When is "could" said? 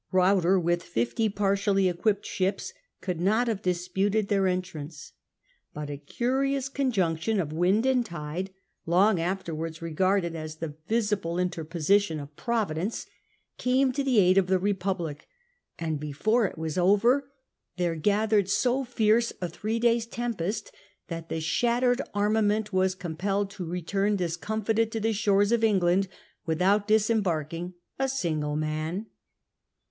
3.01-3.21